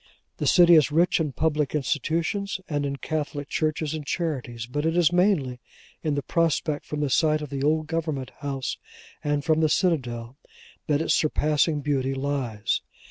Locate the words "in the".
6.01-6.23